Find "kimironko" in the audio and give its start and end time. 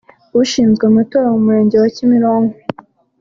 1.95-2.55